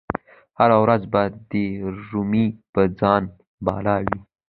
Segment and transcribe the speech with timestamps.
[0.59, 1.21] هره ورځ به
[1.51, 1.53] د
[2.09, 3.23] رمی په ځان
[3.65, 4.19] بلا وي